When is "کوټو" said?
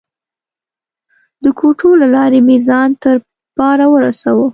1.59-1.89